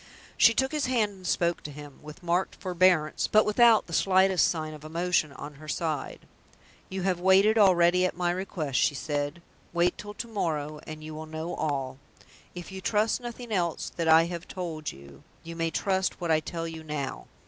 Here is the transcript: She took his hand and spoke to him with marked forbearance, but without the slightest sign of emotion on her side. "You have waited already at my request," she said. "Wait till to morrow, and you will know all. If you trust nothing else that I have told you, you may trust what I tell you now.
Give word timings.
She 0.35 0.55
took 0.55 0.71
his 0.71 0.87
hand 0.87 1.11
and 1.11 1.27
spoke 1.27 1.61
to 1.61 1.69
him 1.71 1.99
with 2.01 2.23
marked 2.23 2.55
forbearance, 2.55 3.27
but 3.27 3.45
without 3.45 3.85
the 3.85 3.93
slightest 3.93 4.47
sign 4.47 4.73
of 4.73 4.83
emotion 4.83 5.31
on 5.33 5.53
her 5.61 5.67
side. 5.67 6.21
"You 6.89 7.03
have 7.03 7.19
waited 7.19 7.55
already 7.59 8.03
at 8.07 8.17
my 8.17 8.31
request," 8.31 8.79
she 8.79 8.95
said. 8.95 9.43
"Wait 9.73 9.99
till 9.99 10.15
to 10.15 10.27
morrow, 10.27 10.79
and 10.87 11.03
you 11.03 11.13
will 11.13 11.27
know 11.27 11.53
all. 11.53 11.99
If 12.55 12.71
you 12.71 12.81
trust 12.81 13.21
nothing 13.21 13.51
else 13.51 13.91
that 13.95 14.07
I 14.07 14.25
have 14.25 14.47
told 14.47 14.91
you, 14.91 15.21
you 15.43 15.55
may 15.55 15.69
trust 15.69 16.19
what 16.19 16.31
I 16.31 16.39
tell 16.39 16.67
you 16.67 16.83
now. 16.83 17.27